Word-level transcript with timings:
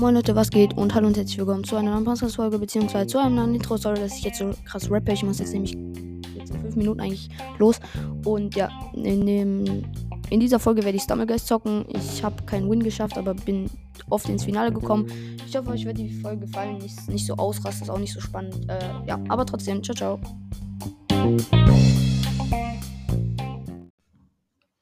Moin 0.00 0.14
Leute, 0.14 0.34
was 0.34 0.48
geht? 0.48 0.74
Und 0.78 0.94
hallo 0.94 1.08
und 1.08 1.16
herzlich 1.18 1.36
willkommen 1.36 1.64
zu 1.64 1.76
einer 1.76 1.90
neuen 1.90 2.04
Podcast-Folge, 2.04 2.58
beziehungsweise 2.58 3.06
zu 3.06 3.18
einem 3.18 3.34
neuen 3.34 3.54
Intro. 3.56 3.76
Sorry, 3.76 4.00
dass 4.00 4.16
ich 4.16 4.24
jetzt 4.24 4.38
so 4.38 4.50
krass 4.64 4.90
rappe. 4.90 5.12
Ich 5.12 5.22
muss 5.22 5.38
jetzt 5.38 5.52
nämlich 5.52 5.76
jetzt 6.34 6.54
in 6.54 6.60
5 6.62 6.76
Minuten 6.76 7.00
eigentlich 7.00 7.28
los. 7.58 7.78
Und 8.24 8.56
ja, 8.56 8.70
in, 8.94 9.26
dem, 9.26 9.84
in 10.30 10.40
dieser 10.40 10.58
Folge 10.58 10.82
werde 10.82 10.96
ich 10.96 11.02
Stumblegeist 11.02 11.46
zocken. 11.46 11.84
Ich 11.88 12.24
habe 12.24 12.42
keinen 12.44 12.70
Win 12.70 12.82
geschafft, 12.82 13.18
aber 13.18 13.34
bin 13.34 13.68
oft 14.08 14.26
ins 14.30 14.44
Finale 14.44 14.72
gekommen. 14.72 15.08
Ich 15.46 15.54
hoffe, 15.54 15.68
euch 15.68 15.84
wird 15.84 15.98
die 15.98 16.08
Folge 16.08 16.46
gefallen. 16.46 16.78
Nicht, 16.78 17.06
nicht 17.10 17.26
so 17.26 17.34
ausrastet, 17.34 17.82
ist 17.82 17.90
auch 17.90 17.98
nicht 17.98 18.14
so 18.14 18.20
spannend. 18.20 18.56
Äh, 18.70 18.78
ja, 19.06 19.20
aber 19.28 19.44
trotzdem, 19.44 19.82
ciao, 19.82 19.94
ciao. 19.94 20.18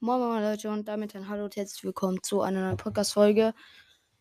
Moin, 0.08 0.20
moin 0.20 0.42
Leute 0.42 0.70
und 0.70 0.88
damit 0.88 1.14
ein 1.14 1.28
Hallo 1.28 1.44
und 1.44 1.54
herzlich 1.54 1.84
willkommen 1.84 2.22
zu 2.22 2.40
einer 2.40 2.62
neuen 2.62 2.78
Podcast-Folge. 2.78 3.52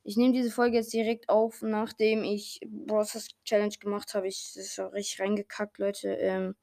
Ich 0.03 0.17
nehme 0.17 0.34
diese 0.34 0.52
Folge 0.52 0.75
jetzt 0.75 0.91
direkt 0.91 1.29
auf, 1.29 1.62
nachdem 1.62 2.25
ich 2.25 2.59
Bros. 2.67 3.29
Challenge 3.45 3.73
gemacht 3.79 4.13
habe. 4.13 4.27
Ich 4.27 4.52
das 4.53 4.65
ist 4.65 4.79
richtig 4.79 5.21
reingekackt, 5.21 5.77
Leute. 5.77 6.09
Ähm, 6.09 6.57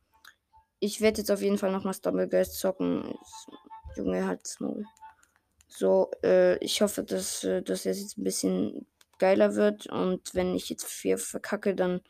ich 0.79 1.01
werde 1.01 1.23
jetzt 1.23 1.31
auf 1.31 1.41
jeden 1.41 1.57
Fall 1.57 1.73
nochmal 1.73 1.95
Stumblegeist 1.95 2.59
zocken. 2.59 3.15
Junge, 3.97 4.27
halt's 4.27 4.61
Maul. 4.61 4.85
So, 5.69 6.11
äh, 6.23 6.59
ich 6.59 6.83
hoffe, 6.83 7.03
dass, 7.03 7.45
äh, 7.45 7.63
dass 7.63 7.87
es 7.87 8.03
jetzt 8.03 8.19
ein 8.19 8.25
bisschen 8.25 8.87
geiler 9.17 9.55
wird. 9.55 9.87
Und 9.87 10.35
wenn 10.35 10.55
ich 10.55 10.69
jetzt 10.69 10.85
vier 10.85 11.17
verkacke, 11.17 11.75
dann, 11.75 12.03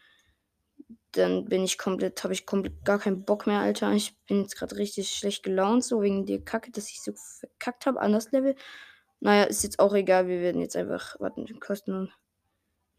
dann 1.16 1.46
bin 1.46 1.64
ich 1.64 1.78
komplett, 1.78 2.22
habe 2.24 2.34
ich 2.34 2.46
komplett 2.46 2.84
gar 2.84 2.98
keinen 2.98 3.24
Bock 3.24 3.46
mehr, 3.46 3.60
Alter. 3.60 3.92
Ich 3.92 4.16
bin 4.26 4.42
jetzt 4.42 4.56
gerade 4.56 4.76
richtig 4.76 5.10
schlecht 5.10 5.42
gelaunt, 5.42 5.84
so 5.84 6.02
wegen 6.02 6.26
der 6.26 6.42
Kacke, 6.42 6.70
dass 6.70 6.90
ich 6.90 7.02
so 7.02 7.12
verkackt 7.14 7.86
habe 7.86 8.00
an 8.00 8.12
das 8.12 8.32
Level. 8.32 8.56
Naja, 9.20 9.44
ist 9.44 9.64
jetzt 9.64 9.78
auch 9.78 9.94
egal. 9.94 10.28
Wir 10.28 10.40
werden 10.40 10.60
jetzt 10.60 10.76
einfach. 10.76 11.18
Warten, 11.20 11.46
kosten. 11.60 12.12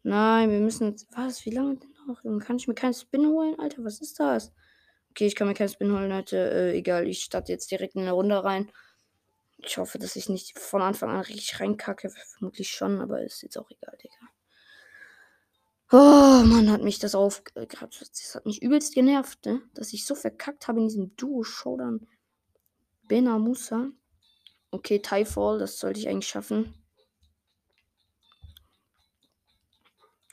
Nein, 0.02 0.50
wir 0.50 0.60
müssen 0.60 0.90
jetzt. 0.90 1.06
Was? 1.16 1.44
Wie 1.46 1.50
lange 1.50 1.76
denn 1.76 1.94
noch? 2.06 2.22
Kann 2.44 2.56
ich 2.56 2.68
mir 2.68 2.74
keinen 2.74 2.94
Spin 2.94 3.26
holen? 3.26 3.58
Alter, 3.58 3.84
was 3.84 4.00
ist 4.00 4.18
das? 4.18 4.52
Okay, 5.10 5.26
ich 5.26 5.36
kann 5.36 5.48
mir 5.48 5.54
keinen 5.54 5.68
Spin 5.68 5.92
holen, 5.92 6.10
Leute. 6.10 6.36
Äh, 6.36 6.76
egal, 6.76 7.06
ich 7.06 7.22
starte 7.22 7.52
jetzt 7.52 7.70
direkt 7.70 7.94
in 7.94 8.02
eine 8.02 8.12
Runde 8.12 8.42
rein. 8.42 8.70
Ich 9.58 9.78
hoffe, 9.78 9.98
dass 9.98 10.16
ich 10.16 10.28
nicht 10.28 10.58
von 10.58 10.82
Anfang 10.82 11.10
an 11.10 11.20
richtig 11.20 11.60
reinkacke. 11.60 12.10
Vermutlich 12.10 12.70
schon, 12.70 13.00
aber 13.00 13.22
ist 13.22 13.42
jetzt 13.42 13.58
auch 13.58 13.70
egal, 13.70 13.96
Digga. 14.02 14.14
Oh, 15.92 16.42
Mann, 16.44 16.70
hat 16.70 16.82
mich 16.82 16.98
das 16.98 17.14
auf. 17.14 17.42
Das 17.54 18.34
hat 18.34 18.44
mich 18.44 18.60
übelst 18.60 18.94
genervt, 18.94 19.46
ne? 19.46 19.62
Dass 19.74 19.92
ich 19.92 20.04
so 20.04 20.14
verkackt 20.16 20.66
habe 20.66 20.80
in 20.80 20.88
diesem 20.88 21.16
Duo-Showdown. 21.16 22.08
Bena 23.04 23.38
Musa. 23.38 23.90
Okay, 24.72 25.00
Tyfall, 25.00 25.58
das 25.58 25.78
sollte 25.78 26.00
ich 26.00 26.08
eigentlich 26.08 26.28
schaffen. 26.28 26.74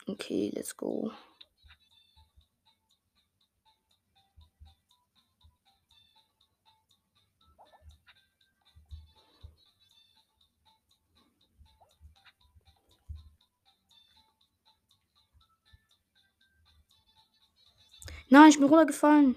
Okay, 0.06 0.50
let's 0.54 0.76
go. 0.76 1.12
Nein, 18.28 18.48
ich 18.48 18.58
bin 18.58 18.68
runtergefallen. 18.68 19.36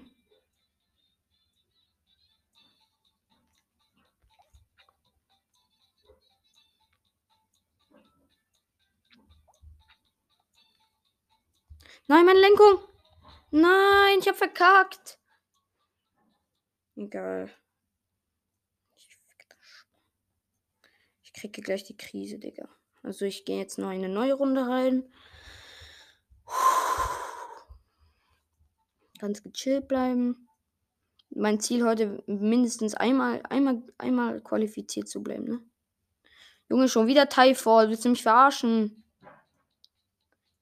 Nein, 12.08 12.24
meine 12.24 12.40
Lenkung. 12.40 12.78
Nein, 13.50 14.18
ich 14.18 14.28
hab 14.28 14.36
verkackt. 14.36 15.18
Egal. 16.96 17.50
Ich 21.22 21.32
kriege 21.34 21.60
gleich 21.60 21.84
die 21.84 21.96
Krise, 21.96 22.38
Digga. 22.38 22.68
Also 23.02 23.26
ich 23.26 23.44
gehe 23.44 23.58
jetzt 23.58 23.78
noch 23.78 23.90
in 23.90 24.04
eine 24.04 24.08
neue 24.08 24.32
Runde 24.34 24.66
rein. 24.66 25.04
Ganz 29.18 29.42
gechillt 29.42 29.88
bleiben. 29.88 30.48
Mein 31.30 31.60
Ziel 31.60 31.84
heute 31.84 32.22
mindestens 32.26 32.94
einmal, 32.94 33.42
einmal, 33.48 33.82
einmal 33.98 34.40
qualifiziert 34.40 35.08
zu 35.08 35.22
bleiben, 35.22 35.44
ne? 35.44 35.60
Junge, 36.70 36.88
schon 36.88 37.06
wieder 37.06 37.28
Tyfall. 37.28 37.88
Willst 37.88 38.04
du 38.04 38.10
mich 38.10 38.22
verarschen? 38.22 39.04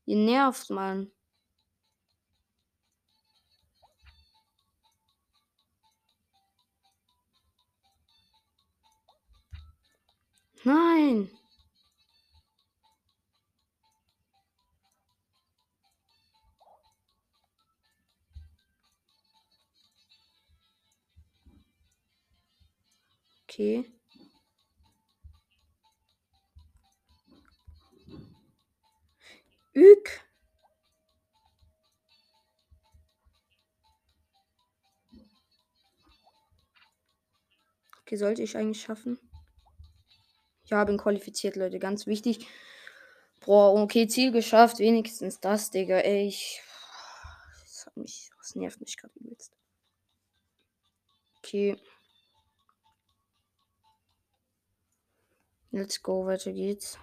Ihr 0.06 0.16
nervt, 0.16 0.70
Mann. 0.70 1.10
Nein. 10.64 11.30
Okay. 23.56 23.90
Ük. 29.74 30.20
Okay, 38.02 38.16
sollte 38.16 38.42
ich 38.42 38.58
eigentlich 38.58 38.82
schaffen. 38.82 39.18
Ja, 40.66 40.84
bin 40.84 40.98
qualifiziert, 40.98 41.56
Leute. 41.56 41.78
Ganz 41.78 42.06
wichtig. 42.06 42.46
Boah, 43.46 43.72
okay, 43.80 44.06
Ziel 44.06 44.32
geschafft. 44.32 44.80
Wenigstens 44.80 45.40
das, 45.40 45.70
Digga. 45.70 46.00
Ey, 46.00 46.28
ich. 46.28 46.60
Das 47.62 47.86
mich. 47.94 48.28
Das 48.36 48.54
nervt 48.54 48.82
mich 48.82 48.98
gerade 48.98 49.18
übelst. 49.18 49.56
Okay. 51.38 51.78
Let's 55.70 56.02
go, 56.02 56.26
weiter 56.26 56.52
geht's. 56.52 56.98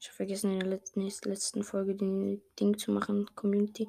Ich 0.00 0.08
habe 0.08 0.16
vergessen, 0.16 0.52
in 0.52 0.60
der 0.60 0.68
letzten, 0.68 1.00
letzten 1.00 1.64
Folge 1.64 1.94
den 1.94 2.40
Ding 2.60 2.78
zu 2.78 2.92
machen, 2.92 3.28
Community. 3.34 3.88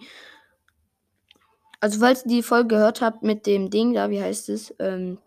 Also, 1.79 1.99
falls 1.99 2.25
ihr 2.25 2.29
die 2.29 2.43
Folge 2.43 2.75
gehört 2.75 3.01
habt 3.01 3.23
mit 3.23 3.45
dem 3.45 3.69
Ding 3.69 3.93
da, 3.93 4.09
wie 4.09 4.21
heißt 4.21 4.49
es? 4.49 4.73
Ähm, 4.79 5.19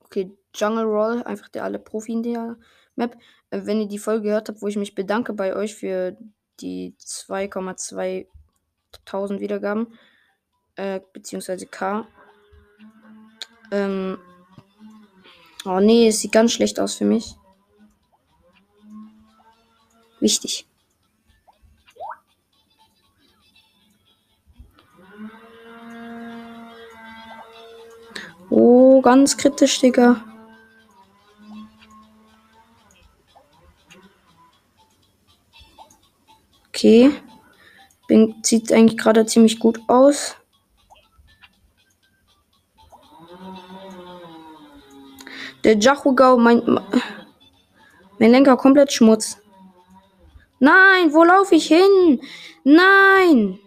okay, 0.00 0.36
Jungle 0.54 0.84
Roll, 0.84 1.22
einfach 1.24 1.48
der 1.48 1.64
alle 1.64 1.78
Profi 1.78 2.12
in 2.12 2.22
der 2.22 2.56
Map. 2.94 3.16
Äh, 3.50 3.62
wenn 3.64 3.80
ihr 3.80 3.88
die 3.88 3.98
Folge 3.98 4.24
gehört 4.24 4.48
habt, 4.48 4.62
wo 4.62 4.68
ich 4.68 4.76
mich 4.76 4.94
bedanke 4.94 5.32
bei 5.32 5.56
euch 5.56 5.74
für 5.74 6.16
die 6.60 6.94
2,2 6.98 8.26
Tausend 9.04 9.40
Wiedergaben, 9.40 9.98
äh, 10.76 11.00
beziehungsweise 11.12 11.66
K. 11.66 12.06
Ähm, 13.74 14.18
oh 15.64 15.80
nee, 15.80 16.06
es 16.06 16.20
sieht 16.20 16.30
ganz 16.30 16.52
schlecht 16.52 16.78
aus 16.78 16.94
für 16.94 17.04
mich. 17.04 17.34
Wichtig. 20.20 20.64
Oh, 28.48 29.00
ganz 29.00 29.36
kritisch, 29.36 29.80
Digga. 29.80 30.22
Okay. 36.68 37.10
Bin, 38.06 38.36
sieht 38.44 38.72
eigentlich 38.72 38.98
gerade 38.98 39.26
ziemlich 39.26 39.58
gut 39.58 39.80
aus. 39.88 40.36
Der 45.64 45.78
Jachugau, 45.78 46.36
mein, 46.36 46.62
mein 48.18 48.30
Lenker 48.30 48.56
komplett 48.58 48.92
Schmutz. 48.92 49.38
Nein, 50.60 51.12
wo 51.12 51.24
laufe 51.24 51.54
ich 51.54 51.66
hin? 51.66 52.20
Nein! 52.64 53.58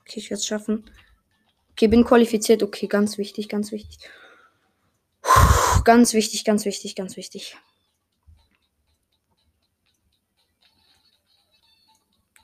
Okay, 0.00 0.20
ich 0.20 0.30
werde 0.30 0.40
es 0.40 0.46
schaffen. 0.46 0.90
Okay, 1.72 1.88
bin 1.88 2.02
qualifiziert. 2.02 2.62
Okay, 2.62 2.86
ganz 2.86 3.18
wichtig, 3.18 3.50
ganz 3.50 3.70
wichtig. 3.70 3.98
Puh, 5.20 5.82
ganz 5.84 6.14
wichtig, 6.14 6.44
ganz 6.44 6.64
wichtig, 6.64 6.96
ganz 6.96 7.16
wichtig. 7.18 7.58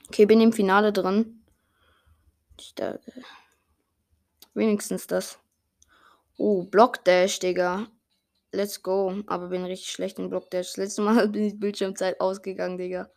Okay, 0.09 0.27
bin 0.27 0.41
im 0.41 0.53
Finale 0.53 0.93
drin. 0.93 1.34
Da, 2.75 2.99
wenigstens 4.55 5.05
das. 5.05 5.37
Oh, 6.37 6.63
Blockdash, 6.63 7.39
Digga. 7.39 7.87
Let's 8.53 8.81
go. 8.83 9.23
Aber 9.27 9.47
bin 9.49 9.65
richtig 9.65 9.91
schlecht 9.91 10.19
in 10.19 10.29
Blockdash. 10.29 10.67
Das 10.69 10.77
letzte 10.77 11.01
Mal 11.03 11.27
bin 11.29 11.45
ich 11.45 11.59
Bildschirmzeit 11.59 12.21
ausgegangen, 12.21 12.77
Digga. 12.77 13.09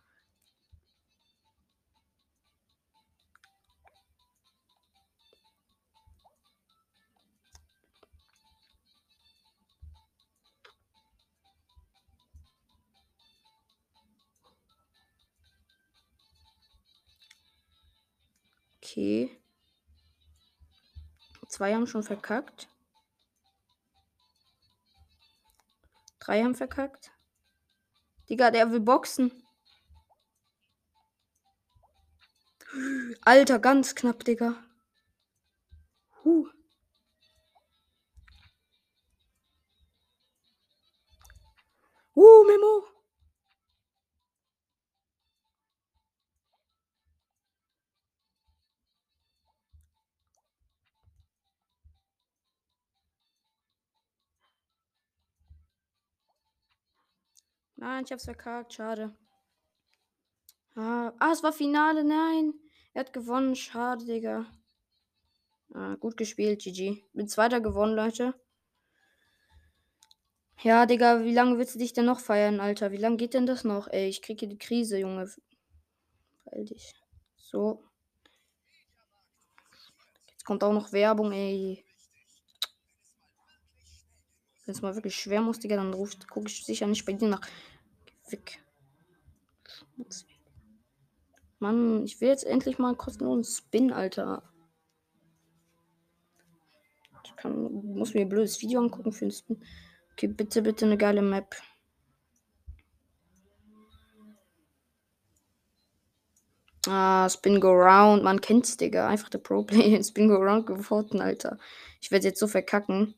Okay. 18.83 19.38
Zwei 21.59 21.73
haben 21.73 21.87
schon 21.87 22.03
verkackt. 22.03 22.69
Drei 26.21 26.41
haben 26.41 26.55
verkackt. 26.55 27.11
Digga, 28.29 28.49
der 28.49 28.71
will 28.71 28.79
boxen. 28.79 29.43
Alter, 33.23 33.59
ganz 33.59 33.93
knapp, 33.93 34.23
Digga. 34.23 34.55
Huh. 36.23 36.47
Uh, 42.15 42.45
Memo. 42.45 42.98
Nein, 57.79 58.03
ich 58.03 58.11
hab's 58.11 58.25
verkackt. 58.25 58.73
Schade. 58.73 59.15
Ah, 60.75 61.13
ah, 61.17 61.31
es 61.31 61.43
war 61.43 61.53
Finale. 61.53 62.03
Nein. 62.03 62.53
Er 62.93 63.01
hat 63.01 63.13
gewonnen. 63.13 63.55
Schade, 63.55 64.03
Digga. 64.05 64.45
Ah, 65.73 65.95
gut 65.95 66.17
gespielt, 66.17 66.61
GG. 66.61 67.01
Bin 67.13 67.29
zweiter 67.29 67.61
gewonnen, 67.61 67.95
Leute. 67.95 68.33
Ja, 70.61 70.85
Digga, 70.85 71.23
wie 71.23 71.33
lange 71.33 71.57
willst 71.57 71.75
du 71.75 71.79
dich 71.79 71.93
denn 71.93 72.05
noch 72.05 72.19
feiern, 72.19 72.59
Alter? 72.59 72.91
Wie 72.91 72.97
lange 72.97 73.15
geht 73.15 73.33
denn 73.33 73.45
das 73.45 73.63
noch? 73.63 73.87
Ey, 73.87 74.09
ich 74.09 74.21
kriege 74.21 74.45
die 74.45 74.57
Krise, 74.57 74.97
Junge. 74.97 75.31
Weil 76.45 76.65
dich. 76.65 76.93
So. 77.37 77.85
Jetzt 80.31 80.43
kommt 80.43 80.65
auch 80.65 80.73
noch 80.73 80.91
Werbung, 80.91 81.31
ey. 81.31 81.85
Wenn 84.69 84.75
es 84.75 84.83
mal 84.83 84.93
wirklich 84.93 85.15
schwer 85.15 85.41
muss, 85.41 85.57
Digga, 85.57 85.77
dann 85.77 85.95
ruft, 85.95 86.29
gucke 86.29 86.47
ich 86.47 86.63
sicher 86.63 86.85
nicht 86.85 87.03
bei 87.03 87.13
dir 87.13 87.27
nach. 87.27 87.41
Weg. 88.29 88.63
Mann, 91.57 92.05
ich 92.05 92.21
will 92.21 92.27
jetzt 92.27 92.43
endlich 92.43 92.77
mal 92.77 92.95
kostenlosen 92.95 93.43
Spin, 93.43 93.91
Alter. 93.91 94.43
Ich 97.23 97.35
kann, 97.35 97.63
muss 97.95 98.13
mir 98.13 98.21
ein 98.21 98.29
blödes 98.29 98.61
Video 98.61 98.79
angucken 98.79 99.11
für 99.11 99.25
einen 99.25 99.31
Spin. 99.31 99.65
Okay, 100.11 100.27
bitte, 100.27 100.61
bitte 100.61 100.85
eine 100.85 100.97
geile 100.97 101.23
Map. 101.23 101.55
Ah, 106.87 107.27
Spin 107.27 107.59
Go 107.59 107.71
Round. 107.71 108.23
Man 108.23 108.39
kennt's, 108.39 108.77
Digga. 108.77 109.07
Einfach 109.07 109.29
der 109.29 109.39
Pro-Player 109.39 109.97
in 109.97 110.03
Spin 110.03 110.27
Go 110.27 110.35
Round 110.35 110.67
gefunden, 110.67 111.21
Alter. 111.21 111.57
Ich 112.01 112.11
werde 112.11 112.27
jetzt 112.27 112.39
so 112.39 112.45
verkacken. 112.45 113.15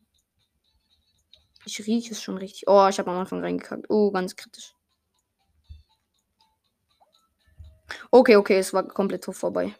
Ich 1.66 1.86
rieche 1.86 2.12
es 2.12 2.22
schon 2.22 2.38
richtig. 2.38 2.68
Oh, 2.68 2.88
ich 2.90 2.98
habe 3.00 3.12
am 3.12 3.18
Anfang 3.18 3.42
reingekackt. 3.42 3.90
Oh, 3.90 4.12
ganz 4.12 4.36
kritisch. 4.36 4.74
Okay, 8.10 8.36
okay, 8.36 8.58
es 8.58 8.74
war 8.74 8.88
komplett 8.88 9.26
vorbei. 9.26 9.76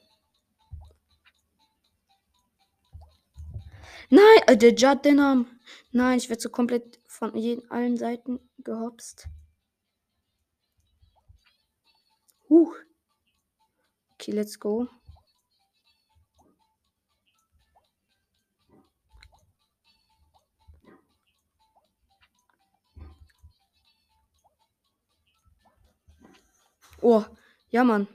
Nein, 4.10 4.42
äh, 4.48 4.58
der 4.58 4.74
Judd 4.74 5.06
den 5.06 5.16
Namen. 5.16 5.60
Nein, 5.92 6.18
ich 6.18 6.30
werde 6.30 6.42
so 6.42 6.50
komplett 6.50 7.00
von 7.08 7.36
jeden, 7.36 7.70
allen 7.72 7.98
Seiten 7.98 8.40
gehopst. 8.58 9.28
Huh. 12.50 12.74
Okay, 14.14 14.32
let's 14.32 14.60
go. 14.60 14.90
Oh, 27.02 27.26
ja, 27.70 27.84
Mann. 27.84 28.08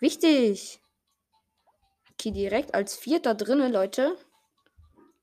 Wichtig. 0.00 0.80
Okay, 2.12 2.32
direkt 2.32 2.74
als 2.74 2.96
Vierter 2.96 3.34
drinne, 3.34 3.68
Leute. 3.68 4.16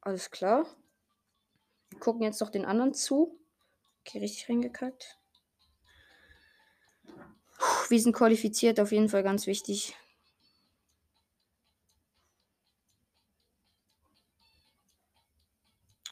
Alles 0.02 0.32
klar. 0.32 0.66
Wir 1.90 2.00
gucken 2.00 2.24
jetzt 2.24 2.40
noch 2.40 2.50
den 2.50 2.66
anderen 2.66 2.94
zu. 2.94 3.38
Okay, 4.00 4.20
richtig 4.20 4.48
reingekackt. 4.50 5.18
Puh, 7.06 7.90
wir 7.90 8.00
sind 8.00 8.14
qualifiziert, 8.14 8.80
auf 8.80 8.92
jeden 8.92 9.10
Fall 9.10 9.24
ganz 9.24 9.46
wichtig. 9.46 9.96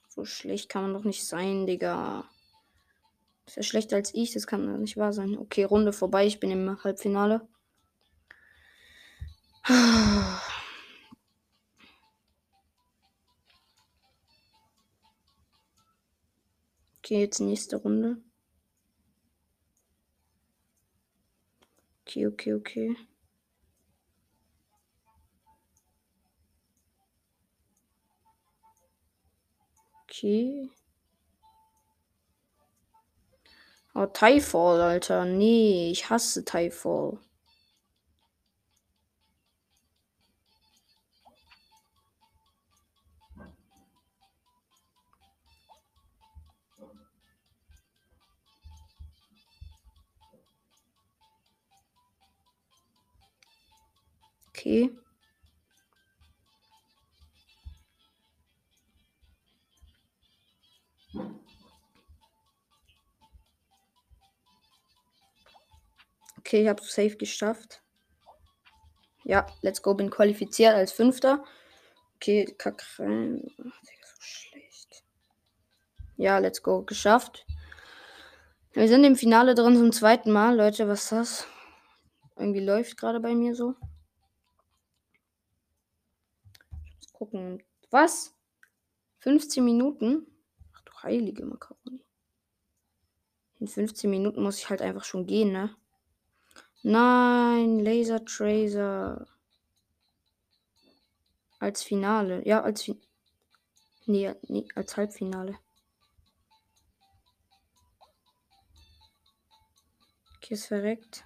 So 0.09 0.25
schlecht 0.25 0.69
kann 0.69 0.83
man 0.83 0.94
doch 0.94 1.06
nicht 1.06 1.25
sein, 1.25 1.65
Digga. 1.65 2.30
Ist 3.50 3.56
ja 3.56 3.63
schlechter 3.63 3.96
als 3.96 4.13
ich, 4.13 4.31
das 4.31 4.46
kann 4.46 4.80
nicht 4.80 4.96
wahr 4.96 5.12
sein. 5.12 5.36
Okay, 5.36 5.63
Runde 5.63 5.92
vorbei, 5.92 6.28
ich 6.28 6.40
bin 6.40 6.51
im 6.51 6.84
Halbfinale. 6.84 7.48
Okay, 17.00 17.22
jetzt 17.22 17.40
nächste 17.40 17.78
Runde. 17.78 18.18
Okay, 22.06 22.27
okay, 22.27 22.53
okay. 22.53 22.96
Okay. 30.03 30.70
Oh, 34.01 34.06
Tyfall, 34.06 34.79
Alter. 34.79 35.25
Nee, 35.25 35.91
ich 35.91 36.10
hasse 36.10 36.46
Tyfall. 36.46 37.20
Okay. 54.48 54.89
Okay, 66.50 66.63
ich 66.63 66.68
habe 66.68 66.82
safe 66.82 67.15
geschafft. 67.15 67.84
Ja, 69.24 69.46
let's 69.62 69.84
go. 69.84 69.94
Bin 69.94 70.10
qualifiziert 70.10 70.74
als 70.74 70.91
Fünfter. 70.91 71.44
Okay, 72.15 72.56
kack 72.58 72.84
rein. 72.98 73.51
so 73.56 73.70
schlecht. 74.20 75.03
Ja, 76.18 76.39
let's 76.39 76.63
go. 76.63 76.82
Geschafft. 76.82 77.46
Wir 78.74 78.88
sind 78.88 79.03
im 79.03 79.15
Finale 79.15 79.53
drin 79.53 79.75
zum 79.75 79.91
zweiten 79.91 80.32
Mal. 80.32 80.56
Leute, 80.56 80.88
was 80.88 81.03
ist 81.03 81.12
das? 81.12 81.48
Irgendwie 82.36 82.65
läuft 82.65 82.98
gerade 82.98 83.20
bei 83.20 83.36
mir 83.36 83.53
so. 83.53 83.75
gucken. 87.13 87.62
Was? 87.91 88.36
15 89.20 89.63
Minuten? 89.63 90.25
Ach 90.74 90.82
du 90.82 90.94
heilige 91.03 91.46
Makaroni. 91.46 92.03
In 93.60 93.68
15 93.68 94.10
Minuten 94.10 94.41
muss 94.41 94.58
ich 94.58 94.72
halt 94.72 94.82
einfach 94.82 95.03
schon 95.03 95.27
gehen, 95.27 95.51
ne? 95.51 95.75
Nein, 96.83 97.79
Laser 97.79 98.24
Tracer. 98.25 99.27
Als 101.59 101.83
Finale. 101.83 102.45
Ja, 102.48 102.62
als 102.62 102.83
Finale. 102.83 103.05
Nee, 104.05 104.33
nee, 104.48 104.67
als 104.74 104.98
Halbfinale. 104.98 105.59
Okay, 110.38 110.55
ist 110.55 110.65
verreckt. 110.65 111.24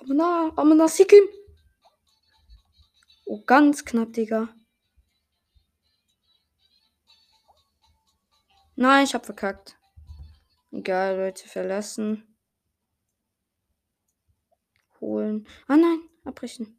Amna, 0.00 0.52
Amna 0.56 0.88
Sikim. 0.88 1.24
Oh, 3.26 3.42
ganz 3.46 3.84
knapp, 3.84 4.12
Digga. 4.14 4.48
Nein, 8.80 9.04
ich 9.04 9.12
hab 9.12 9.26
verkackt. 9.26 9.76
Egal, 10.72 11.18
Leute, 11.18 11.46
verlassen. 11.46 12.34
Holen. 15.02 15.46
Ah 15.66 15.76
nein, 15.76 16.00
abbrechen. 16.24 16.78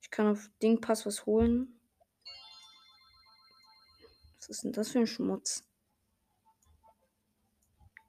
Ich 0.00 0.12
kann 0.12 0.28
auf 0.28 0.48
Dingpass 0.62 1.06
was 1.06 1.26
holen. 1.26 1.80
Was 4.38 4.48
ist 4.48 4.62
denn 4.62 4.70
das 4.70 4.90
für 4.90 5.00
ein 5.00 5.08
Schmutz? 5.08 5.64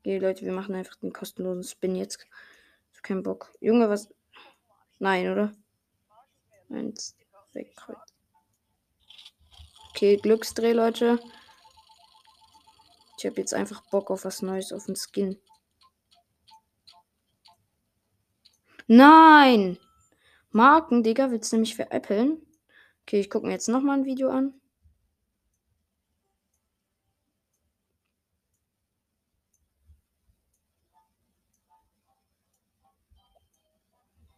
Okay, 0.01 0.19
Leute, 0.19 0.45
wir 0.45 0.53
machen 0.53 0.75
einfach 0.75 0.97
den 0.97 1.11
kostenlosen 1.11 1.63
Spin 1.63 1.95
jetzt. 1.95 2.27
Ich 2.93 3.01
keinen 3.01 3.23
Bock. 3.23 3.51
Junge, 3.59 3.89
was. 3.89 4.07
Nein, 4.99 5.31
oder? 5.31 5.51
Eins, 6.69 7.17
weg. 7.53 7.75
Okay, 9.89 10.17
Glücksdreh, 10.17 10.73
Leute. 10.73 11.19
Habe 13.27 13.39
jetzt 13.39 13.53
einfach 13.53 13.81
Bock 13.89 14.11
auf 14.11 14.25
was 14.25 14.41
Neues, 14.41 14.71
auf 14.71 14.85
den 14.85 14.95
Skin. 14.95 15.39
Nein! 18.87 19.77
Marken, 20.51 21.03
Digga, 21.03 21.31
willst 21.31 21.51
du 21.51 21.57
mich 21.57 21.75
veräppeln? 21.75 22.41
Okay, 23.01 23.19
ich 23.19 23.29
gucke 23.29 23.45
mir 23.45 23.53
jetzt 23.53 23.67
nochmal 23.67 23.97
ein 23.99 24.05
Video 24.05 24.29
an. 24.29 24.53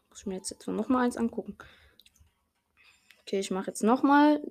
Muss 0.09 0.21
ich 0.21 0.25
mir 0.25 0.35
jetzt 0.35 0.51
etwa 0.51 0.71
nochmal 0.71 1.05
eins 1.05 1.17
angucken. 1.17 1.57
Okay, 3.21 3.39
ich 3.39 3.51
mache 3.51 3.67
jetzt 3.67 3.83
nochmal. 3.83 4.41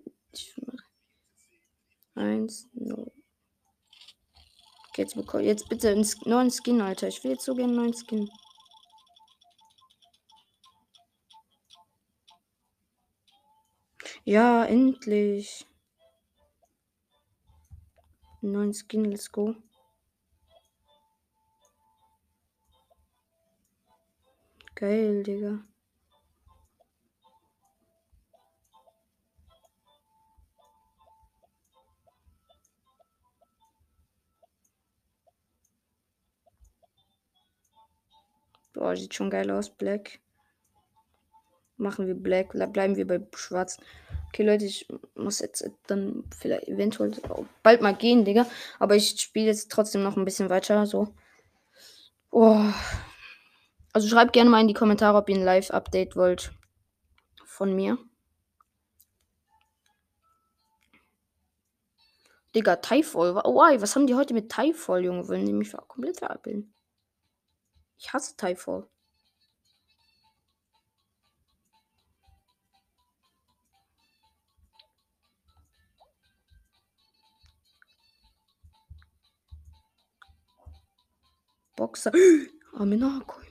Eins, 2.14 2.68
no. 2.74 3.15
Jetzt, 4.96 5.14
bekomme, 5.14 5.42
jetzt 5.42 5.68
bitte 5.68 5.90
einen 5.90 6.06
neuen 6.24 6.50
Skin, 6.50 6.80
Alter. 6.80 7.08
Ich 7.08 7.22
will 7.22 7.32
jetzt 7.32 7.44
so 7.44 7.54
gerne 7.54 7.72
einen 7.72 7.82
neuen 7.82 7.94
Skin. 7.94 8.30
Ja, 14.24 14.64
endlich. 14.64 15.66
Einen 18.42 18.52
neuen 18.52 18.72
Skin, 18.72 19.04
let's 19.04 19.30
go. 19.30 19.54
Geil, 24.74 25.22
Digga. 25.22 25.64
Boah, 38.76 38.94
sieht 38.94 39.14
schon 39.14 39.30
geil 39.30 39.50
aus, 39.50 39.70
Black. 39.70 40.20
Machen 41.78 42.06
wir 42.06 42.14
Black, 42.14 42.52
bleiben 42.72 42.96
wir 42.96 43.06
bei 43.06 43.20
Schwarz. 43.34 43.78
Okay, 44.28 44.42
Leute, 44.42 44.66
ich 44.66 44.86
muss 45.14 45.40
jetzt 45.40 45.68
dann 45.86 46.24
vielleicht 46.38 46.68
eventuell 46.68 47.12
bald 47.62 47.80
mal 47.80 47.94
gehen, 47.94 48.26
Digga. 48.26 48.46
Aber 48.78 48.94
ich 48.94 49.18
spiele 49.18 49.46
jetzt 49.46 49.72
trotzdem 49.72 50.02
noch 50.02 50.18
ein 50.18 50.26
bisschen 50.26 50.50
weiter, 50.50 50.84
so. 50.84 51.14
Oh. 52.30 52.60
Also 53.94 54.08
schreibt 54.08 54.34
gerne 54.34 54.50
mal 54.50 54.60
in 54.60 54.68
die 54.68 54.74
Kommentare, 54.74 55.16
ob 55.16 55.30
ihr 55.30 55.36
ein 55.36 55.44
Live-Update 55.44 56.16
wollt. 56.16 56.52
Von 57.46 57.74
mir. 57.74 57.96
Digga, 62.54 62.76
Typhol. 62.76 63.36
Why? 63.36 63.80
Was 63.80 63.96
haben 63.96 64.06
die 64.06 64.14
heute 64.14 64.34
mit 64.34 64.52
Typhol, 64.52 65.02
Junge? 65.02 65.26
Wollen 65.28 65.46
die 65.46 65.54
mich 65.54 65.72
komplett 65.88 66.18
verabbilden? 66.18 66.74
Ich 67.98 68.12
hasse 68.12 68.36
Typhall. 68.36 68.88
Boxer. 81.76 82.12
Aminako. 82.72 83.45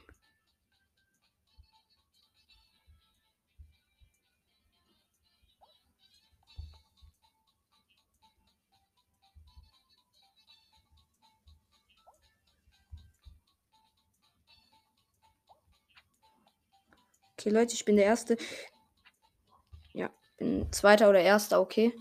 Okay, 17.46 17.54
Leute, 17.54 17.75
ich 17.75 17.86
bin 17.86 17.96
der 17.96 18.06
Erste. 18.06 18.38
Ja, 19.94 20.10
bin 20.38 20.66
Zweiter 20.74 21.12
oder 21.12 21.20
Erster, 21.20 21.62
okay. 21.62 21.94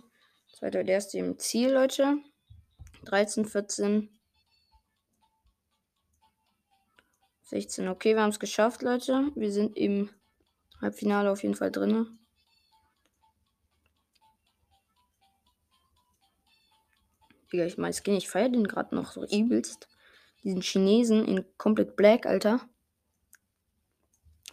Zweiter 0.51 0.81
oder 0.81 0.89
Erster 0.89 1.19
im 1.19 1.39
Ziel, 1.39 1.71
Leute. 1.71 2.17
13, 3.05 3.45
14, 3.45 4.09
16. 7.43 7.89
Okay, 7.89 8.15
wir 8.15 8.23
haben 8.23 8.31
es 8.31 8.41
geschafft, 8.41 8.81
Leute. 8.81 9.33
Wir 9.35 9.53
sind 9.53 9.77
im 9.77 10.09
Halbfinale 10.81 11.31
auf 11.31 11.43
jeden 11.43 11.57
Fall 11.57 11.71
drin. 11.71 12.19
Digga, 17.53 17.67
ich 17.67 17.77
meine, 17.77 17.93
Skin, 17.93 18.15
ich 18.15 18.31
feiere 18.31 18.49
den 18.49 18.67
gerade 18.67 18.95
noch 18.95 19.13
so 19.13 19.27
übelst. 19.27 19.91
Diesen 20.43 20.63
Chinesen 20.63 21.27
in 21.27 21.45
komplett 21.59 21.97
black, 21.97 22.25
Alter. 22.25 22.67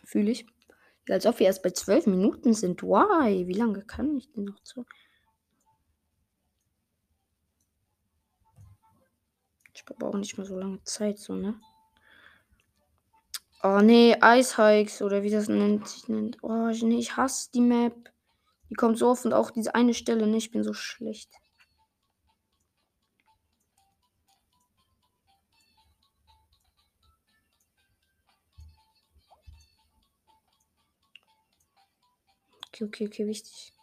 Fühle 0.03 0.31
ich. 0.31 0.45
Als 1.09 1.25
ob 1.25 1.39
wir 1.39 1.47
erst 1.47 1.63
bei 1.63 1.71
12 1.71 2.07
Minuten 2.07 2.53
sind. 2.53 2.83
Why? 2.83 3.47
Wie 3.47 3.53
lange 3.53 3.83
kann 3.83 4.15
ich 4.17 4.31
denn 4.31 4.45
noch 4.45 4.59
zu? 4.63 4.85
Ich 9.73 9.85
brauche 9.85 10.17
nicht 10.17 10.37
mehr 10.37 10.45
so 10.45 10.57
lange 10.57 10.83
Zeit, 10.83 11.17
so, 11.17 11.33
ne? 11.33 11.59
Oh, 13.63 13.79
nee, 13.81 14.15
Eishikes 14.19 15.01
oder 15.01 15.23
wie 15.23 15.29
das 15.29 15.47
nennt 15.47 15.87
sich 15.87 16.07
nennt. 16.07 16.37
Oh, 16.41 16.69
nee, 16.71 16.97
ich 16.97 17.17
hasse 17.17 17.51
die 17.51 17.61
Map. 17.61 18.11
Die 18.69 18.75
kommt 18.75 18.97
so 18.97 19.09
oft 19.09 19.25
und 19.25 19.33
auch 19.33 19.51
diese 19.51 19.75
eine 19.75 19.93
Stelle, 19.93 20.27
ne? 20.27 20.37
Ich 20.37 20.51
bin 20.51 20.63
so 20.63 20.73
schlecht. 20.73 21.40
Okay, 32.81 32.87
okay, 32.87 33.05
okay, 33.07 33.27
wichtig. 33.27 33.73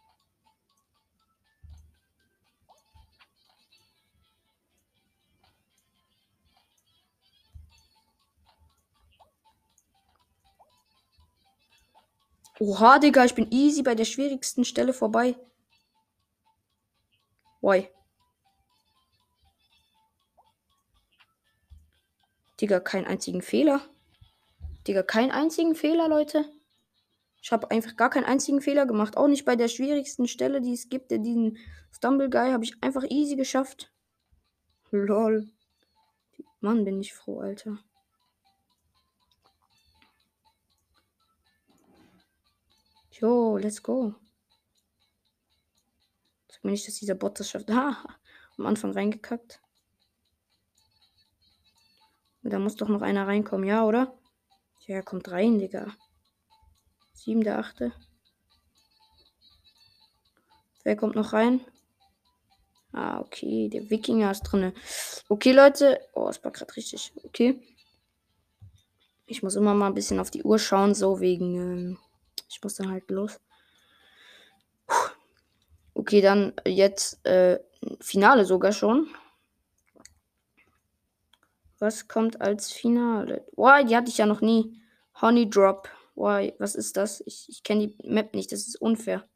Oha, 12.61 12.99
Digga, 12.99 13.25
ich 13.25 13.35
bin 13.35 13.50
easy 13.50 13.83
bei 13.83 13.95
der 13.95 14.05
schwierigsten 14.05 14.64
Stelle 14.64 14.93
vorbei. 14.93 15.35
Why? 17.62 17.88
Digga, 22.61 22.78
keinen 22.81 23.07
einzigen 23.07 23.40
Fehler. 23.40 23.81
Digga, 24.88 25.02
keinen 25.05 25.31
einzigen 25.31 25.75
Fehler, 25.76 26.09
Leute. 26.09 26.45
Ich 27.40 27.52
habe 27.52 27.71
einfach 27.71 27.97
gar 27.97 28.11
keinen 28.11 28.25
einzigen 28.25 28.61
Fehler 28.61 28.87
gemacht. 28.87 29.16
Auch 29.16 29.28
nicht 29.28 29.45
bei 29.45 29.57
der 29.57 29.68
schwierigsten 29.68 30.26
Stelle, 30.26 30.61
die 30.61 30.73
es 30.73 30.88
gibt. 30.88 31.11
Diesen 31.11 31.59
Stumble 31.92 32.30
Guy 32.30 32.50
habe 32.50 32.64
ich 32.64 32.75
einfach 32.83 33.04
easy 33.09 33.37
geschafft. 33.37 33.92
Lol. 34.90 35.49
Mann, 36.61 36.85
bin 36.85 37.00
ich 37.00 37.14
froh, 37.14 37.40
Alter. 37.40 37.78
Jo, 43.12 43.57
let's 43.57 43.83
go. 43.83 44.14
Sag 46.49 46.64
mir 46.64 46.71
nicht, 46.71 46.87
dass 46.87 46.95
dieser 46.95 47.14
Bot 47.14 47.38
das 47.38 47.50
schafft. 47.50 47.71
Ha, 47.71 47.97
am 48.57 48.66
Anfang 48.66 48.92
reingekackt. 48.92 49.61
Da 52.42 52.59
muss 52.59 52.76
doch 52.76 52.88
noch 52.88 53.02
einer 53.02 53.26
reinkommen, 53.26 53.66
ja, 53.66 53.85
oder? 53.85 54.16
Ja, 54.87 55.02
kommt 55.02 55.30
rein, 55.30 55.59
Digga. 55.59 55.95
Sieben, 57.19 57.43
der 57.43 57.59
achte. 57.59 57.93
Wer 60.85 60.95
kommt 60.95 61.17
noch 61.17 61.33
rein? 61.33 61.61
Ah, 62.93 63.19
okay. 63.19 63.69
Der 63.69 63.91
Wikinger 63.91 64.31
ist 64.31 64.43
drin. 64.45 64.73
Okay, 65.29 65.53
Leute. 65.53 66.01
Oh, 66.15 66.29
es 66.29 66.43
war 66.45 66.53
gerade 66.53 66.75
richtig. 66.77 67.13
Okay. 67.25 67.61
Ich 69.27 69.43
muss 69.43 69.57
immer 69.57 69.75
mal 69.75 69.89
ein 69.89 69.95
bisschen 69.95 70.21
auf 70.21 70.31
die 70.31 70.45
Uhr 70.45 70.61
schauen, 70.61 70.95
so 70.95 71.21
wegen. 71.21 71.57
Ähm, 71.57 71.99
ich 72.49 72.63
muss 72.63 72.77
dann 72.77 72.91
halt 72.91 73.11
los. 73.11 73.41
Okay, 75.95 76.21
dann 76.21 76.53
jetzt 76.65 77.27
äh, 77.27 77.59
Finale 78.01 78.45
sogar 78.45 78.73
schon. 78.73 79.09
Was 81.81 82.07
kommt 82.07 82.41
als 82.41 82.73
Finale? 82.73 83.45
Why, 83.57 83.85
die 83.85 83.97
hatte 83.97 84.09
ich 84.09 84.19
ja 84.19 84.27
noch 84.27 84.41
nie. 84.41 84.81
Honey 85.21 85.51
Drop. 85.51 85.91
Why, 86.19 86.53
was 86.59 86.75
ist 86.75 86.97
das? 86.97 87.23
Ich, 87.27 87.49
ich 87.49 87.63
kenne 87.63 87.87
die 87.87 88.09
Map 88.09 88.35
nicht, 88.35 88.51
das 88.51 88.67
ist 88.67 88.81
unfair. 88.83 89.29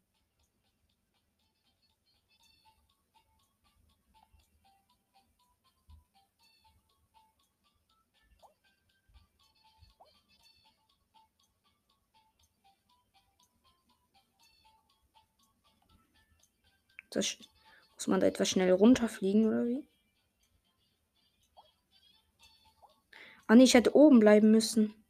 Das, 17.11 17.37
muss 17.95 18.07
man 18.07 18.19
da 18.19 18.27
etwas 18.27 18.49
schnell 18.49 18.73
runterfliegen 18.73 19.47
oder 19.47 19.65
wie? 19.65 19.87
Ah 23.47 23.55
nee, 23.55 23.63
ich 23.63 23.73
hätte 23.73 23.95
oben 23.95 24.19
bleiben 24.19 24.51
müssen. 24.51 25.02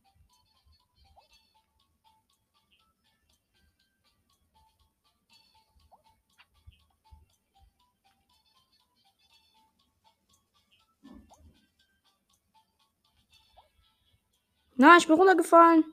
Na, 14.84 14.98
ich 14.98 15.08
bin 15.08 15.16
runtergefallen. 15.16 15.86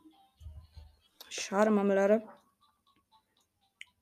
Schade, 1.28 1.70
Marmelade. 1.70 2.24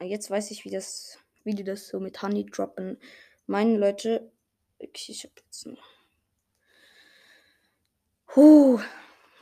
Jetzt 0.01 0.31
weiß 0.31 0.51
ich, 0.51 0.65
wie 0.65 0.71
das, 0.71 1.19
wie 1.45 1.55
die 1.55 1.63
das 1.63 1.89
so 1.89 2.01
mit 2.01 2.23
Honey 2.23 2.47
droppen. 2.47 2.99
Meine 3.47 3.77
Leute, 3.77 4.33
okay, 4.79 5.13
ich 5.13 5.25
hab 5.25 5.33
jetzt 5.45 5.67
noch. 5.67 5.85
Huh, 8.35 8.81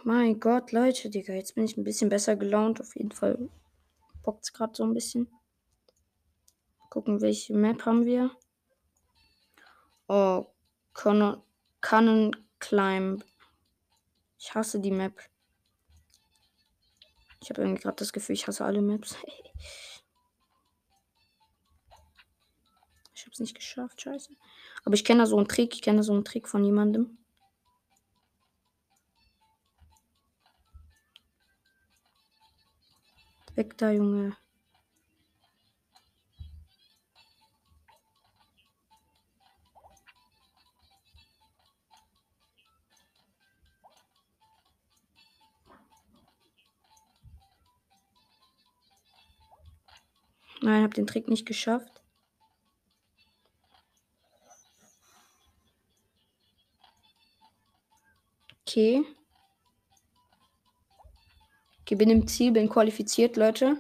mein 0.03 0.41
Gott, 0.41 0.73
Leute, 0.73 1.11
Digga, 1.11 1.35
jetzt 1.35 1.55
bin 1.55 1.63
ich 1.63 1.77
ein 1.77 1.85
bisschen 1.85 2.09
besser 2.09 2.35
gelaunt. 2.35 2.81
Auf 2.81 2.97
jeden 2.97 3.13
Fall 3.13 3.49
bockt's 4.25 4.53
gerade 4.53 4.75
so 4.75 4.83
ein 4.83 4.95
bisschen. 4.95 5.29
Gucken, 6.91 7.21
welche 7.21 7.55
Map 7.55 7.87
haben 7.87 8.05
wir. 8.05 8.33
Oh, 10.09 10.47
Cannon 10.93 12.35
Climb. 12.59 13.25
Ich 14.41 14.53
hasse 14.53 14.81
die 14.81 14.91
Map. 14.91 15.23
Ich 17.47 17.51
habe 17.51 17.63
irgendwie 17.63 17.81
gerade 17.81 17.95
das 17.95 18.13
Gefühl, 18.13 18.35
ich 18.35 18.49
hasse 18.49 18.65
alle 18.65 18.83
Maps. 18.83 19.17
ich 23.15 23.23
habe 23.23 23.31
es 23.31 23.39
nicht 23.39 23.55
geschafft, 23.55 24.03
scheiße. 24.03 24.33
Aber 24.85 24.95
ich 24.95 25.05
kenne 25.05 25.21
da 25.21 25.27
so 25.27 25.37
einen 25.37 25.47
Trick. 25.47 25.73
Ich 25.73 25.81
kenne 25.81 25.99
da 25.99 26.03
so 26.03 26.13
einen 26.13 26.25
Trick 26.25 26.49
von 26.49 26.65
jemandem. 26.65 27.19
Weg 33.55 33.79
da, 33.79 33.93
Junge. 33.93 34.37
Nein, 50.67 50.83
habe 50.83 50.95
den 50.95 51.07
Trick 51.07 51.29
nicht 51.29 51.47
geschafft. 51.47 52.03
Okay. 58.63 59.05
Okay, 61.83 61.95
bin 61.95 62.11
im 62.11 62.27
Ziel, 62.27 62.51
bin 62.51 62.69
qualifiziert, 62.69 63.37
Leute. 63.37 63.77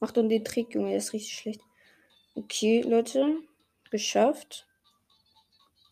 Macht 0.00 0.16
und 0.16 0.30
den 0.30 0.42
Trick, 0.42 0.74
Junge, 0.74 0.88
der 0.88 0.96
ist 0.96 1.12
richtig 1.12 1.34
schlecht. 1.34 1.60
Okay, 2.34 2.80
Leute. 2.80 3.42
Geschafft. 3.90 4.66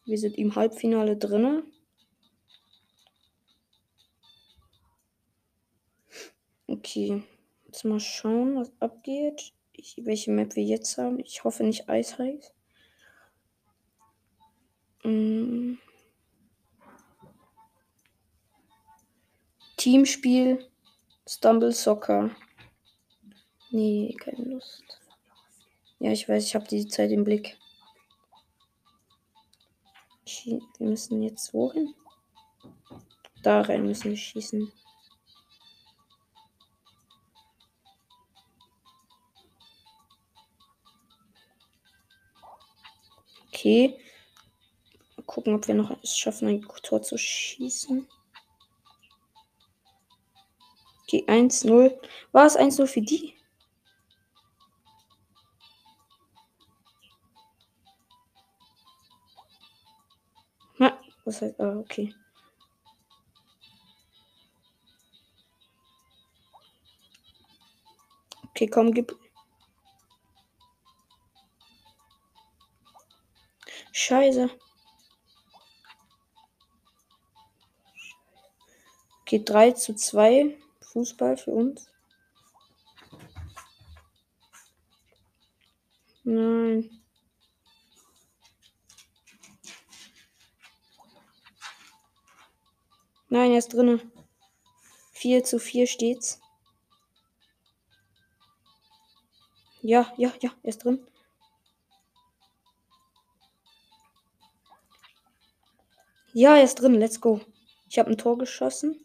Wir 0.07 0.17
sind 0.17 0.39
im 0.39 0.55
Halbfinale 0.55 1.19
drinne. 1.19 1.65
Okay. 6.67 7.25
Jetzt 7.69 7.85
mal 7.85 8.01
schauen, 8.01 8.57
was 8.57 8.73
abgeht. 8.81 9.53
Ich, 9.73 10.01
welche 10.03 10.31
Map 10.31 10.57
wir 10.57 10.65
jetzt 10.65 10.97
haben. 10.97 11.21
Ich 11.21 11.45
hoffe 11.45 11.65
nicht 11.65 11.89
Eisheiß. 11.89 12.55
Mm. 15.05 15.75
Teamspiel. 19.77 20.67
Stumble 21.29 21.73
Soccer. 21.73 22.31
Nee, 23.71 24.17
keine 24.19 24.55
Lust. 24.55 24.83
Ja, 25.99 26.11
ich 26.11 26.27
weiß, 26.27 26.43
ich 26.45 26.55
habe 26.55 26.67
die 26.67 26.89
Zeit 26.89 27.11
im 27.11 27.25
Blick. 27.25 27.59
Wir 30.45 30.61
müssen 30.79 31.23
jetzt 31.23 31.53
wohin? 31.53 31.95
Da 33.43 33.61
rein 33.61 33.85
müssen 33.85 34.11
wir 34.11 34.17
schießen. 34.17 34.73
Okay. 43.59 43.99
Mal 45.17 45.25
gucken, 45.25 45.57
ob 45.57 45.67
wir 45.67 45.75
noch 45.75 45.91
es 46.01 46.17
schaffen, 46.17 46.47
ein 46.47 46.63
Tor 46.85 47.03
zu 47.03 47.19
schießen. 47.19 48.07
Okay, 51.03 51.25
1-0. 51.27 51.99
War 52.31 52.47
es 52.47 52.57
1-0 52.57 52.87
für 52.87 53.01
die? 53.01 53.35
Na, 60.79 60.97
was 61.25 61.43
heißt, 61.43 61.59
ah, 61.59 61.79
okay. 61.81 62.15
Okay, 68.51 68.69
komm, 68.69 68.93
gib, 68.93 69.19
Scheiße. 74.09 74.49
Okay, 79.21 79.45
3 79.45 79.73
zu 79.73 79.95
2. 79.95 80.57
Fußball 80.81 81.37
für 81.37 81.51
uns. 81.51 81.91
Nein. 86.25 86.89
Nein, 93.29 93.53
er 93.53 93.59
ist 93.59 93.75
drinne. 93.75 94.01
4 95.13 95.45
zu 95.45 95.59
4 95.59 95.87
steht's. 95.87 96.41
Ja, 99.83 100.11
ja, 100.17 100.33
ja, 100.41 100.51
er 100.63 100.69
ist 100.71 100.83
drin. 100.83 101.07
Ja, 106.41 106.57
er 106.57 106.63
ist 106.63 106.77
drin. 106.77 106.95
Let's 106.95 107.21
go. 107.21 107.41
Ich 107.91 107.99
habe 107.99 108.11
ein 108.11 108.17
Tor 108.17 108.39
geschossen. 108.39 109.05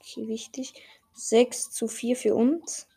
Okay, 0.00 0.26
wichtig. 0.28 0.72
6 1.12 1.72
zu 1.72 1.88
4 1.88 2.16
für 2.16 2.34
uns. 2.34 2.88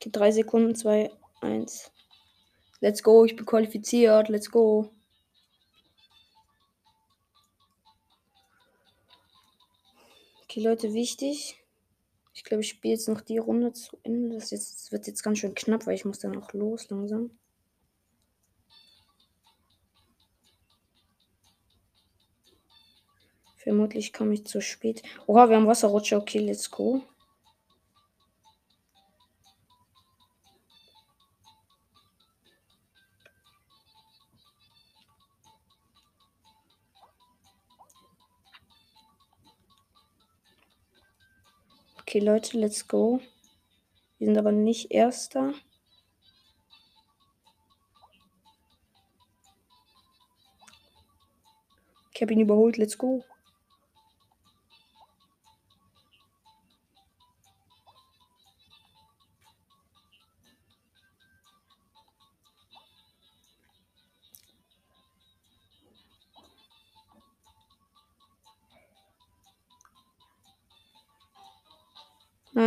Okay, 0.00 0.10
3 0.10 0.32
Sekunden, 0.32 0.74
2, 0.74 1.12
1. 1.42 1.92
Let's 2.80 3.04
go, 3.04 3.24
ich 3.24 3.36
bin 3.36 3.46
qualifiziert. 3.46 4.28
Let's 4.28 4.50
go. 4.50 4.90
Okay, 10.52 10.64
Leute, 10.64 10.92
wichtig. 10.92 11.64
Ich 12.34 12.44
glaube, 12.44 12.60
ich 12.60 12.68
spiele 12.68 12.92
jetzt 12.92 13.08
noch 13.08 13.22
die 13.22 13.38
Runde 13.38 13.72
zu 13.72 13.96
Ende. 14.02 14.34
Das, 14.34 14.50
jetzt, 14.50 14.74
das 14.74 14.92
wird 14.92 15.06
jetzt 15.06 15.22
ganz 15.22 15.38
schön 15.38 15.54
knapp, 15.54 15.86
weil 15.86 15.94
ich 15.94 16.04
muss 16.04 16.18
dann 16.18 16.36
auch 16.36 16.52
los 16.52 16.90
langsam. 16.90 17.30
Vermutlich 23.56 24.12
komme 24.12 24.34
ich 24.34 24.44
zu 24.44 24.60
spät. 24.60 25.02
Oha, 25.26 25.48
wir 25.48 25.56
haben 25.56 25.66
Wasserrutsche. 25.66 26.18
Okay, 26.18 26.40
let's 26.40 26.70
go. 26.70 27.02
Okay, 42.12 42.20
Leute, 42.20 42.58
let's 42.58 42.86
go. 42.86 43.22
Wir 44.18 44.26
sind 44.26 44.36
aber 44.36 44.52
nicht 44.52 44.90
Erster. 44.90 45.54
Ich 52.14 52.20
habe 52.20 52.34
ihn 52.34 52.40
überholt, 52.40 52.76
let's 52.76 52.98
go. 52.98 53.24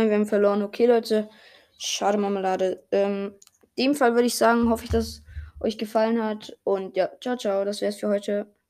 Nein, 0.06 0.10
wir 0.10 0.18
haben 0.18 0.26
verloren. 0.26 0.62
Okay, 0.62 0.86
Leute. 0.86 1.28
Schade 1.78 2.16
Marmelade. 2.16 2.84
Ähm, 2.92 3.34
in 3.74 3.86
dem 3.86 3.94
Fall 3.96 4.14
würde 4.14 4.26
ich 4.26 4.36
sagen, 4.36 4.70
hoffe 4.70 4.84
ich, 4.84 4.90
dass 4.90 5.04
es 5.06 5.22
euch 5.58 5.78
gefallen 5.78 6.22
hat. 6.22 6.56
Und 6.62 6.96
ja, 6.96 7.10
ciao, 7.20 7.36
ciao. 7.36 7.64
Das 7.64 7.80
wäre 7.80 7.90
es 7.90 7.98
für 7.98 8.08
heute. 8.08 8.46